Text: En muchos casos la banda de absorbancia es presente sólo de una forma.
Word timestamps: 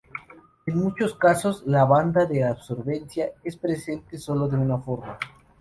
En 0.65 0.79
muchos 0.79 1.13
casos 1.13 1.61
la 1.67 1.85
banda 1.85 2.25
de 2.25 2.43
absorbancia 2.43 3.33
es 3.43 3.55
presente 3.55 4.17
sólo 4.17 4.47
de 4.47 4.57
una 4.57 4.79
forma. 4.79 5.19